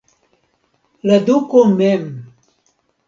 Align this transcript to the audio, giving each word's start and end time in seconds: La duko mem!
La 1.11 1.19
duko 1.27 1.61
mem! 1.75 2.09